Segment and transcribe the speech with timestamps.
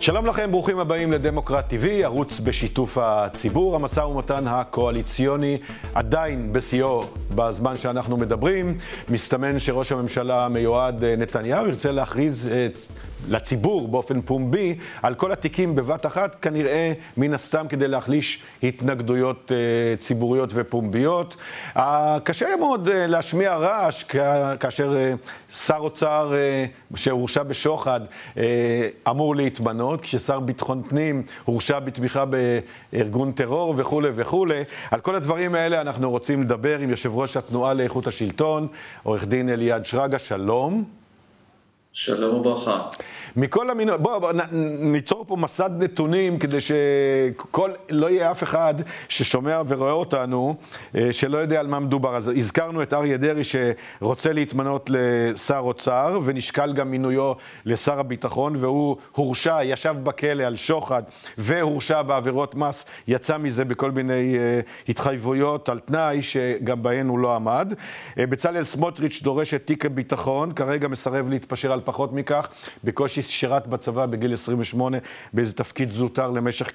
[0.00, 3.76] שלום לכם, ברוכים הבאים לדמוקרט TV, ערוץ בשיתוף הציבור.
[3.76, 5.58] המשא ומתן הקואליציוני
[5.94, 8.78] עדיין בשיאו בזמן שאנחנו מדברים.
[9.08, 12.50] מסתמן שראש הממשלה המיועד נתניהו ירצה להכריז
[13.28, 20.00] לציבור באופן פומבי על כל התיקים בבת אחת, כנראה מן הסתם כדי להחליש התנגדויות uh,
[20.00, 21.36] ציבוריות ופומביות.
[21.76, 21.80] Uh,
[22.24, 24.04] קשה מאוד uh, להשמיע רעש
[24.60, 24.94] כאשר
[25.50, 28.00] uh, שר אוצר uh, שהורשע בשוחד
[28.34, 28.38] uh,
[29.10, 32.24] אמור להתמנות, כששר ביטחון פנים הורשע בתמיכה
[32.92, 34.62] בארגון טרור וכולי וכולי.
[34.90, 38.66] על כל הדברים האלה אנחנו רוצים לדבר עם יושב ראש התנועה לאיכות השלטון,
[39.02, 40.84] עורך דין אליעד שרגא, שלום.
[41.96, 42.88] שלום וברכה.
[43.36, 44.32] מכל המינוי, בואו בוא,
[44.80, 48.74] ניצור פה מסד נתונים כדי שכל, לא יהיה אף אחד
[49.08, 50.56] ששומע ורואה אותנו,
[50.94, 52.16] אה, שלא יודע על מה מדובר.
[52.16, 57.32] אז הזכרנו את אריה דרעי שרוצה להתמנות לשר אוצר, ונשקל גם מינויו
[57.64, 61.02] לשר הביטחון, והוא הורשע, ישב בכלא על שוחד,
[61.38, 67.34] והורשע בעבירות מס, יצא מזה בכל מיני uh, התחייבויות על תנאי, שגם בהן הוא לא
[67.36, 67.72] עמד.
[67.72, 72.48] Uh, בצלאל סמוטריץ' דורש את תיק הביטחון, כרגע מסרב להתפשר על פחות מכך,
[72.84, 74.98] בקושי שירת בצבא בגיל 28
[75.32, 76.70] באיזה תפקיד זוטר למשך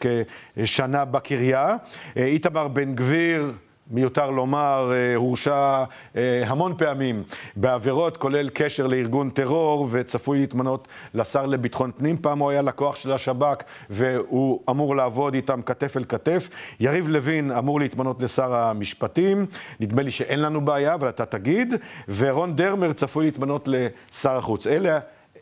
[0.56, 1.76] כשנה בקריה.
[2.18, 3.54] אה, איתמר בן גביר...
[3.90, 5.84] מיותר לומר, אה, הורשע
[6.16, 7.24] אה, המון פעמים
[7.56, 12.18] בעבירות, כולל קשר לארגון טרור, וצפוי להתמנות לשר לביטחון פנים.
[12.18, 16.50] פעם הוא היה לקוח של השב"כ, והוא אמור לעבוד איתם כתף אל כתף.
[16.80, 19.46] יריב לוין אמור להתמנות לשר המשפטים.
[19.80, 21.74] נדמה לי שאין לנו בעיה, אבל אתה תגיד.
[22.16, 24.68] ורון דרמר צפוי להתמנות לשר החוץ.
[24.68, 25.00] אלה...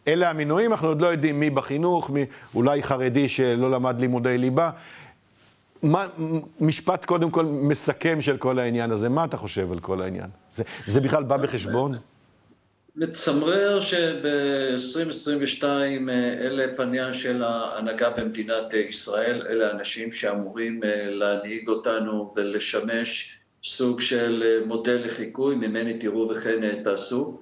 [0.08, 4.70] אלה המינויים, אנחנו עוד לא יודעים מי בחינוך, מי אולי חרדי שלא למד לימודי ליבה.
[5.84, 6.08] מה,
[6.60, 10.30] משפט קודם כל מסכם של כל העניין הזה, מה אתה חושב על כל העניין?
[10.56, 11.98] זה, זה בכלל בא בחשבון?
[12.96, 15.64] מצמרר שב-2022
[16.42, 25.02] אלה פניה של ההנהגה במדינת ישראל, אלה האנשים שאמורים להנהיג אותנו ולשמש סוג של מודל
[25.06, 27.40] לחיקוי, ממני תראו וכן תעשו.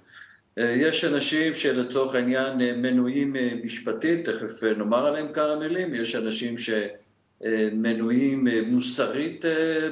[0.57, 6.16] אה, יש אנשים שלצורך העניין אה, מנויים אה, משפטית, תכף נאמר עליהם כמה מילים, יש
[6.16, 6.56] אנשים
[7.44, 9.46] שמנויים מוסרית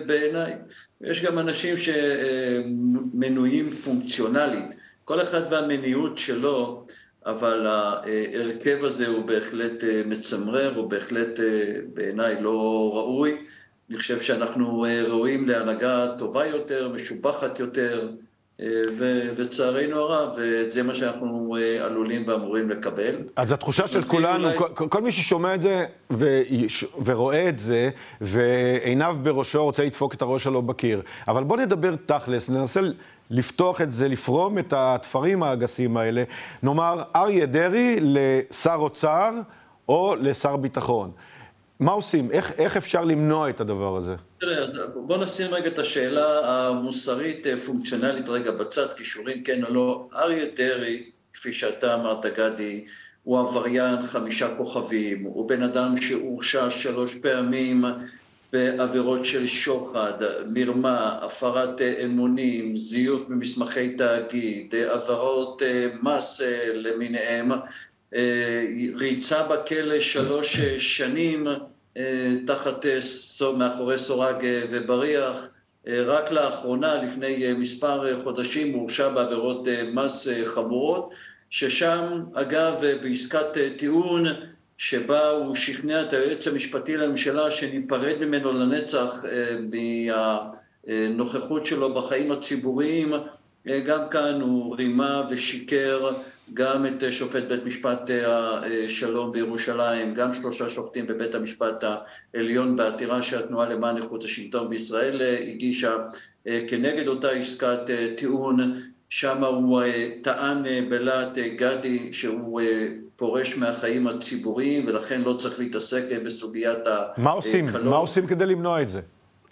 [0.05, 0.53] בעיניי,
[1.01, 4.75] ויש גם אנשים שמנויים פונקציונלית,
[5.05, 6.85] כל אחד והמניעות שלו,
[7.25, 11.39] אבל ההרכב הזה הוא בהחלט מצמרר, הוא בהחלט
[11.93, 13.37] בעיניי לא ראוי.
[13.89, 18.15] אני חושב שאנחנו ראויים להנהגה טובה יותר, משובחת יותר, אה,
[18.97, 23.15] ולצערנו הרב, זה מה שאנחנו אה, עלולים ואמורים לקבל.
[23.35, 24.57] אז התחושה של כולנו, אולי...
[24.57, 26.41] כל, כל מי ששומע את זה ו,
[27.05, 27.89] ורואה את זה,
[28.21, 31.01] ועיניו בראשו רוצה לדפוק את הראש שלו בקיר.
[31.27, 32.81] אבל בואו נדבר תכלס, ננסה
[33.29, 36.23] לפתוח את זה, לפרום את התפרים הגסים האלה.
[36.63, 39.31] נאמר, אריה דרעי לשר אוצר
[39.89, 41.11] או לשר ביטחון.
[41.79, 42.31] מה עושים?
[42.31, 44.15] איך, איך אפשר למנוע את הדבר הזה?
[44.39, 47.53] תראה, אז בוא נשים רגע את השאלה המוסרית, אה,
[48.27, 50.07] רגע בצד, כישורים כן או לא.
[50.13, 52.85] אריה דרעי, כפי שאתה אמרת, גדי,
[53.23, 57.85] הוא עבריין חמישה כוכבים, הוא בן אדם שהורשע שלוש פעמים
[58.53, 60.13] בעבירות של שוחד,
[60.47, 66.41] מרמה, הפרת אה, אמונים, זיוף ממסמכי תאגיד, עבירות אה, מס
[66.73, 67.51] למיניהם,
[68.95, 71.47] ריצה בכלא שלוש שנים
[71.97, 72.99] אה, תחת, אה,
[73.57, 75.49] מאחורי סורג אה, ובריח.
[75.87, 81.09] רק לאחרונה, לפני מספר חודשים, הורשע בעבירות מס חמורות,
[81.49, 84.23] ששם, אגב, בעסקת טיעון,
[84.77, 89.23] שבה הוא שכנע את היועץ המשפטי לממשלה שניפרד ממנו לנצח
[90.87, 93.13] מהנוכחות שלו בחיים הציבוריים,
[93.85, 96.11] גם כאן הוא רימה ושיקר
[96.53, 98.09] גם את שופט בית משפט
[98.85, 101.83] השלום בירושלים, גם שלושה שופטים בבית המשפט
[102.33, 105.95] העליון בעתירה שהתנועה למען איכות השלטון בישראל הגישה
[106.67, 107.79] כנגד אותה עסקת
[108.17, 108.75] טיעון,
[109.09, 109.81] שם הוא
[110.21, 112.61] טען בלהט גדי שהוא
[113.15, 117.25] פורש מהחיים הציבוריים ולכן לא צריך להתעסק בסוגיית הקלון.
[117.25, 117.65] מה עושים?
[117.83, 119.01] מה עושים כדי למנוע את זה?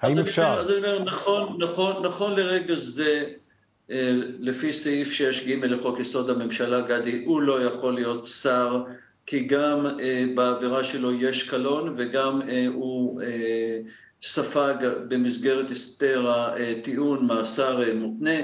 [0.02, 0.58] האם אפשר?
[0.60, 3.24] אז אני אומר, נכון, נכון, נכון לרגע זה אה,
[4.40, 8.84] לפי סעיף 6ג לחוק יסוד הממשלה, גדי, הוא לא יכול להיות שר,
[9.26, 13.22] כי גם אה, בעבירה שלו יש קלון וגם אה, הוא
[14.22, 14.74] ספג
[15.08, 18.36] במסגרת הסתר הטיעון מאסר מותנה,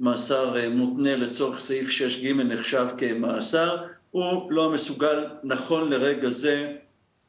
[0.00, 3.76] מאסר מותנה לצורך סעיף 6ג נחשב כמאסר,
[4.10, 6.72] הוא לא מסוגל נכון לרגע זה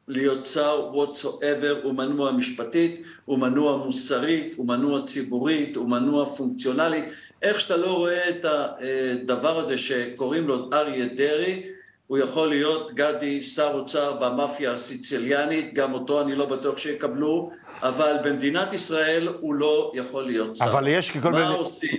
[0.08, 7.06] להיות שר whatsoever, הוא מנוע משפטית, הוא מנוע מוסרית, הוא מנוע ציבורית, הוא מנוע פונקציונלית,
[7.42, 11.64] איך שאתה לא רואה את הדבר הזה שקוראים לו אריה דרעי,
[12.08, 17.52] הוא יכול להיות גדי שר אוצר במאפיה הסיציליאנית, גם אותו אני לא בטוח שיקבלו,
[17.82, 20.66] אבל במדינת ישראל הוא לא יכול להיות שר.
[20.66, 21.44] אבל יש כל מיני...
[21.44, 21.98] מה עושים?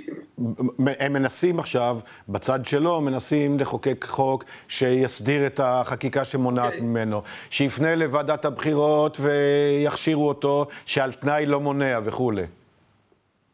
[0.99, 1.99] הם מנסים עכשיו,
[2.29, 6.77] בצד שלו, מנסים לחוקק חוק שיסדיר את החקיקה שמונעת okay.
[6.77, 6.85] כן.
[6.85, 12.43] ממנו, שיפנה לוועדת הבחירות ויכשירו אותו, שעל תנאי לא מונע וכולי.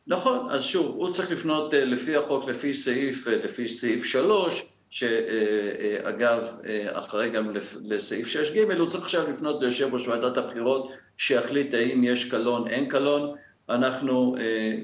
[0.06, 4.66] נכון, אז שוב, הוא צריך לפנות אה, לפי החוק, לפי סעיף, אה, לפי סעיף 3,
[4.90, 7.50] שאגב, אה, אחרי גם
[7.84, 12.88] לסעיף 6ג, הוא צריך עכשיו לפנות ליושב ראש ועדת הבחירות, שיחליט האם יש קלון, אין
[12.88, 13.34] קלון.
[13.68, 14.36] אנחנו,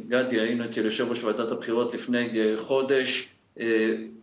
[0.08, 3.28] גדי, היינו אצל יושב ראש ועדת הבחירות לפני חודש,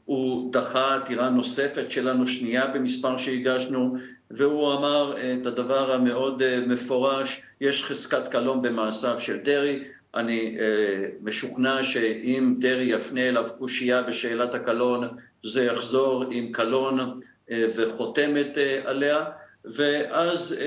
[0.05, 3.95] הוא דחה עתירה נוספת שלנו, שנייה במספר שהגשנו,
[4.31, 9.83] והוא אמר את הדבר המאוד מפורש, יש חזקת קלון במעשיו של דרעי,
[10.17, 15.07] אני אה, משוכנע שאם דרעי יפנה אליו קושייה בשאלת הקלון,
[15.43, 17.19] זה יחזור עם קלון
[17.51, 19.25] אה, וחותמת אה, עליה,
[19.65, 20.59] ואז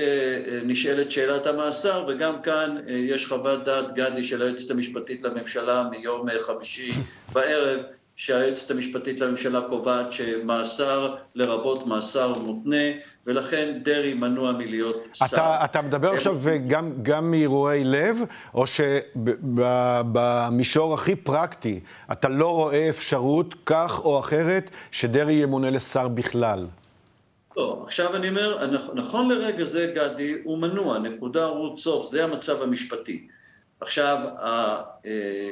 [0.63, 6.93] נשאלת שאלת המאסר, וגם כאן יש חוות דעת גדי של היועצת המשפטית לממשלה מיום חמישי
[7.33, 7.79] בערב,
[8.15, 12.85] שהיועצת המשפטית לממשלה קובעת שמאסר, לרבות מאסר מותנה,
[13.27, 15.25] ולכן דרעי מנוע מלהיות שר.
[15.25, 16.37] אתה, אתה מדבר עכשיו
[16.67, 18.17] גם, גם מאירועי לב,
[18.53, 18.65] או
[19.47, 21.79] שבמישור הכי פרקטי,
[22.11, 26.67] אתה לא רואה אפשרות כך או אחרת שדרעי ימונה לשר בכלל?
[27.57, 32.61] לא, עכשיו אני אומר, נכון לרגע זה, גדי, הוא מנוע, נקודה, הוא סוף, זה המצב
[32.61, 33.27] המשפטי.
[33.81, 34.17] עכשיו,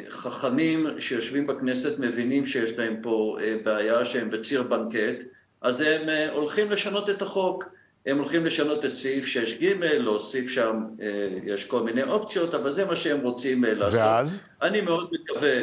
[0.07, 5.25] החכמים שיושבים בכנסת מבינים שיש להם פה אה, בעיה שהם בציר בנקט,
[5.61, 7.63] אז הם אה, הולכים לשנות את החוק.
[8.05, 11.07] הם הולכים לשנות את סעיף 6ג, להוסיף שם, אה,
[11.43, 13.99] יש כל מיני אופציות, אבל זה מה שהם רוצים לעשות.
[13.99, 14.39] ואז?
[14.61, 15.61] אני מאוד מקווה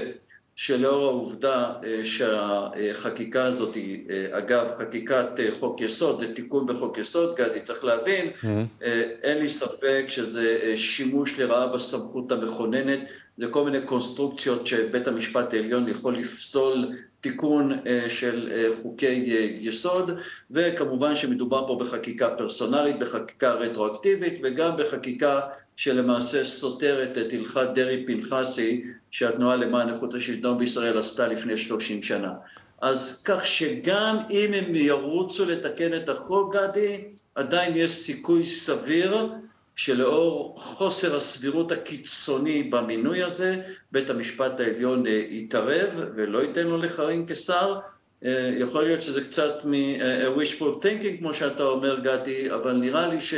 [0.56, 1.72] שלאור העובדה
[2.02, 5.28] שהחקיקה הזאת היא, אגב, חקיקת
[5.60, 8.82] חוק יסוד, זה תיקון בחוק יסוד, גדי, צריך להבין, mm-hmm.
[9.22, 13.00] אין לי ספק שזה שימוש לרעה בסמכות המכוננת,
[13.38, 17.72] זה כל מיני קונסטרוקציות שבית המשפט העליון יכול לפסול תיקון
[18.08, 19.24] של חוקי
[19.60, 20.10] יסוד,
[20.50, 25.40] וכמובן שמדובר פה בחקיקה פרסונלית, בחקיקה רטרואקטיבית, וגם בחקיקה
[25.76, 32.32] שלמעשה סותרת את הלכת דרעי-פנחסי שהתנועה למען איכות השלטון בישראל עשתה לפני 30 שנה.
[32.80, 37.04] אז כך שגם אם הם ירוצו לתקן את החוק, גדי,
[37.34, 39.26] עדיין יש סיכוי סביר
[39.76, 43.60] שלאור חוסר הסבירות הקיצוני במינוי הזה,
[43.92, 47.78] בית המשפט העליון אה, יתערב ולא ייתן לו לכהן כשר.
[48.24, 53.34] אה, יכול להיות שזה קצת מ-wishful thinking, כמו שאתה אומר, גדי, אבל נראה לי ש...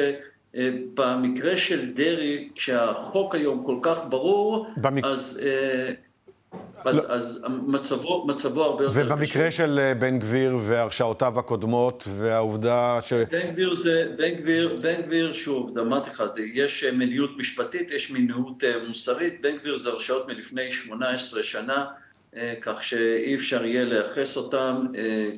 [0.57, 5.05] אה, במקרה של דרעי, כשהחוק היום כל כך ברור, במק...
[5.05, 5.93] אז, אה,
[6.85, 7.15] אז, לא.
[7.15, 9.15] אז מצבו, מצבו הרבה יותר קשה.
[9.15, 13.13] ובמקרה של אה, בן גביר והרשעותיו הקודמות, והעובדה ש...
[13.13, 16.23] בן גביר זה, בן גביר, בן גביר, שוב, אמרתי לך,
[16.55, 21.87] יש מדיניות משפטית, יש מדיניות מוסרית, בן גביר זה הרשעות מלפני 18 שנה.
[22.61, 24.87] כך שאי אפשר יהיה לייחס אותם,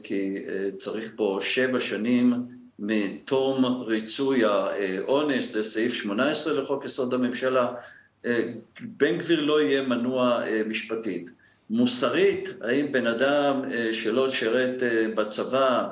[0.02, 0.34] כי
[0.78, 2.34] צריך פה שבע שנים
[2.80, 7.72] מתום ריצוי האונס, זה סעיף 18 לחוק יסוד הממשלה, אה,
[8.80, 11.30] בן גביר לא יהיה מנוע אה, משפטית.
[11.70, 14.82] מוסרית, האם בן אדם אה, שלא שירת
[15.14, 15.88] בצבא,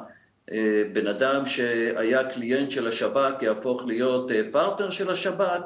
[0.93, 5.61] בן אדם שהיה קליינט של השב"כ יהפוך להיות פרטנר של השב"כ?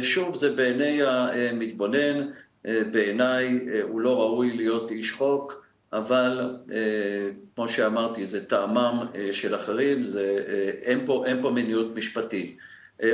[0.00, 2.28] שוב, זה בעיני המתבונן,
[2.64, 5.66] בעיניי הוא לא ראוי להיות איש חוק.
[5.92, 11.50] אבל אה, כמו שאמרתי, זה טעמם אה, של אחרים, זה, אה, אין, פה, אין פה
[11.50, 12.56] מניעות משפטית.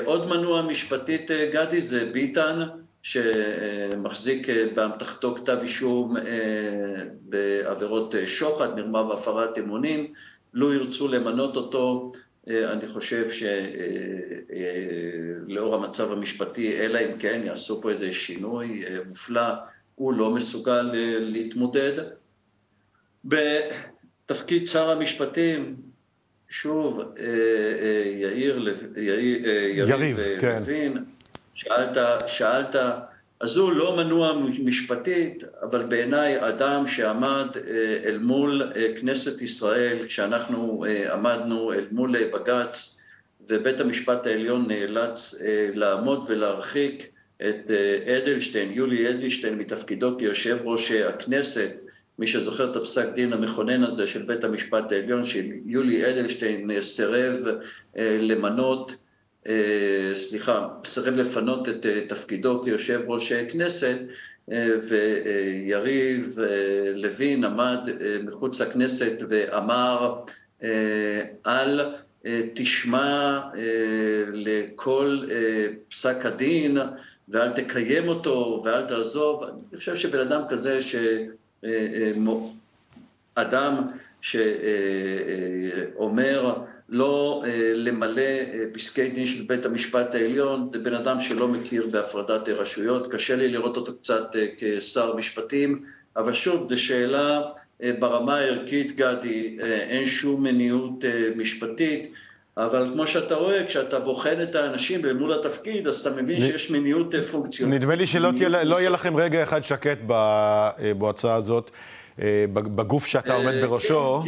[0.05, 2.61] עוד מנוע משפטית, גדי, זה ביטן,
[3.03, 6.17] שמחזיק באמתחתו כתב אישום
[7.23, 10.13] בעבירות שוחד, מרמה והפרת אמונים.
[10.55, 12.13] לו ירצו למנות אותו,
[12.47, 13.25] אני חושב
[15.49, 19.43] שלאור המצב המשפטי, אלא אם כן יעשו פה איזה שינוי מופלא,
[19.95, 20.83] הוא לא מסוגל
[21.21, 21.93] להתמודד.
[23.25, 25.77] בתפקיד שר המשפטים,
[26.53, 30.59] שוב, אה, אה, יאיר, יאיר, אה, יריב כן.
[30.61, 30.97] לוין,
[31.55, 32.77] שאלת, שאלת,
[33.41, 34.33] אז הוא לא מנוע
[34.65, 37.47] משפטית, אבל בעיניי אדם שעמד
[38.05, 43.01] אל מול כנסת ישראל, כשאנחנו עמדנו אל מול בג"ץ,
[43.47, 45.43] ובית המשפט העליון נאלץ
[45.75, 47.71] לעמוד ולהרחיק את
[48.17, 51.77] אדלשטיין, יולי אדלשטיין, מתפקידו כיושב ראש הכנסת,
[52.19, 57.37] מי שזוכר את הפסק דין המכונן הזה של בית המשפט העליון, שיולי אדלשטיין סירב
[57.97, 58.95] אה, למנות,
[59.47, 63.99] אה, סליחה, סירב לפנות את אה, תפקידו כיושב ראש כנסת,
[64.89, 66.39] ויריב
[66.95, 67.79] לוין עמד
[68.25, 70.15] מחוץ לכנסת ואמר
[71.47, 71.81] אל
[72.55, 73.41] תשמע
[74.33, 75.21] לכל
[75.89, 76.79] פסק הדין
[77.29, 79.43] ואל תקיים אותו ואל תעזוב.
[79.43, 80.79] אני חושב שבן אדם כזה,
[83.35, 83.83] שאדם
[85.41, 86.55] שאומר
[86.89, 87.43] לא
[87.75, 88.23] למלא
[88.73, 93.13] פסקי דין של בית המשפט העליון, זה בן אדם שלא מכיר בהפרדת רשויות.
[93.13, 95.83] קשה לי לראות אותו קצת כשר משפטים,
[96.17, 97.43] אבל שוב, זו שאלה
[97.99, 101.05] ברמה הערכית, גדי, אין שום מניעות
[101.37, 102.13] משפטית.
[102.57, 107.15] אבל כמו שאתה רואה, כשאתה בוחן את האנשים במול התפקיד, אז אתה מבין שיש מניעות
[107.15, 107.81] פונקציונית.
[107.81, 108.31] נדמה לי שלא
[108.65, 109.99] לא יהיה לכם רגע אחד שקט
[110.99, 111.71] בהצעה הזאת,
[112.53, 114.23] בגוף שאתה עומד בראשו,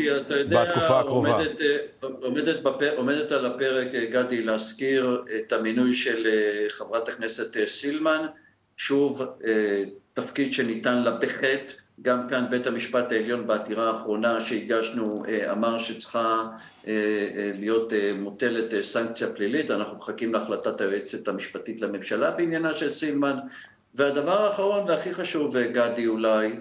[0.49, 1.39] בתקופה הקרובה.
[2.97, 6.27] עומדת על הפרק, גדי, להזכיר את המינוי של
[6.69, 8.27] חברת הכנסת סילמן,
[8.77, 9.23] שוב,
[10.13, 11.73] תפקיד שניתן לה בחטא,
[12.03, 15.23] גם כאן בית המשפט העליון בעתירה האחרונה שהגשנו
[15.53, 16.49] אמר שצריכה
[17.55, 23.37] להיות מוטלת סנקציה פלילית, אנחנו מחכים להחלטת היועצת המשפטית לממשלה בעניינה של סילמן,
[23.95, 26.61] והדבר האחרון והכי חשוב, גדי אולי,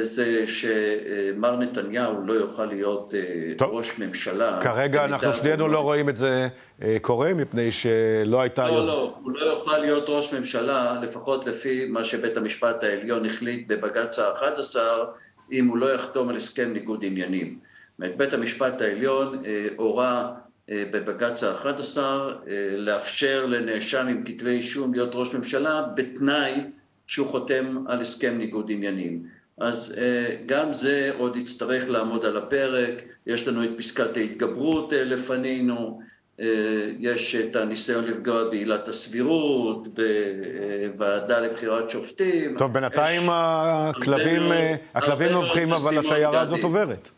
[0.00, 3.14] זה שמר נתניהו לא יוכל להיות
[3.56, 4.58] טוב, ראש ממשלה.
[4.62, 6.48] כרגע אנחנו שנינו לא רואים את זה
[7.02, 8.68] קורה, מפני שלא הייתה...
[8.68, 8.88] לא, יוז...
[8.88, 14.18] לא, הוא לא יוכל להיות ראש ממשלה, לפחות לפי מה שבית המשפט העליון החליט בבג"ץ
[14.18, 14.76] ה-11,
[15.52, 17.58] אם הוא לא יחתום על הסכם ניגוד עניינים.
[17.98, 19.42] בית המשפט העליון
[19.76, 20.32] הורה
[20.68, 21.98] בבג"ץ ה-11
[22.76, 26.52] לאפשר לנאשם עם כתבי אישום להיות ראש ממשלה, בתנאי
[27.06, 29.22] שהוא חותם על הסכם ניגוד עניינים.
[29.58, 30.00] אז
[30.46, 36.00] גם זה עוד יצטרך לעמוד על הפרק, יש לנו את פסקת ההתגברות לפנינו,
[36.98, 39.88] יש את הניסיון לפגוע בעילת הסבירות,
[40.92, 42.56] בוועדה לבחירת שופטים.
[42.58, 44.42] טוב, בינתיים הכלבים,
[44.94, 47.10] הכלבים נובחים, אבל השיירה הזאת עוברת.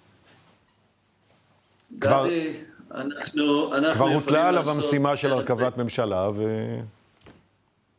[1.98, 2.52] גדי,
[2.94, 6.44] אנחנו, אנחנו כבר הוטלה עליו המשימה של הרכבת ממשלה, ו...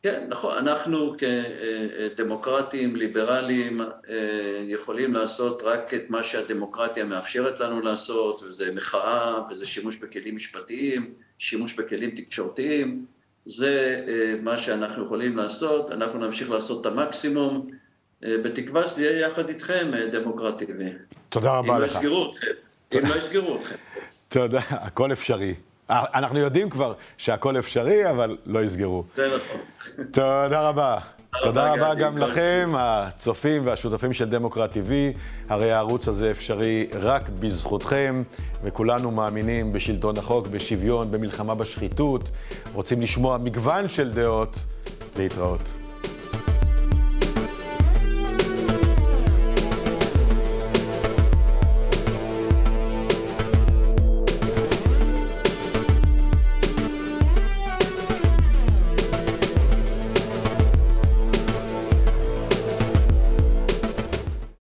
[0.03, 1.13] כן, נכון, אנחנו
[2.15, 3.82] כדמוקרטים, ליברליים,
[4.68, 11.13] יכולים לעשות רק את מה שהדמוקרטיה מאפשרת לנו לעשות, וזה מחאה, וזה שימוש בכלים משפטיים,
[11.38, 13.06] שימוש בכלים תקשורתיים,
[13.46, 14.01] זה
[14.41, 17.70] מה שאנחנו יכולים לעשות, אנחנו נמשיך לעשות את המקסימום,
[18.22, 20.65] בתקווה שזה יהיה יחד איתכם דמוקרטי.
[21.29, 21.74] תודה רבה לך.
[21.75, 22.48] אם לא יסגרו אתכם,
[22.98, 23.75] אם לא יסגרו אתכם.
[24.29, 25.53] תודה, הכל אפשרי.
[25.89, 29.03] אנחנו יודעים כבר שהכל אפשרי, אבל לא יסגרו.
[29.15, 29.62] זה נכון.
[30.12, 30.98] תודה רבה.
[31.41, 34.91] תודה רבה גם לכם, הצופים והשותפים של דמוקרט TV.
[35.50, 38.24] הרי הערוץ הזה אפשרי רק בזכותכם,
[38.63, 42.29] וכולנו מאמינים בשלטון החוק, בשוויון, במלחמה בשחיתות.
[42.74, 44.60] רוצים לשמוע מגוון של דעות.
[45.17, 45.78] להתראות.